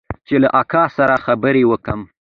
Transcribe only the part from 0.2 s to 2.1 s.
چې له اکا سره خبرې وکم.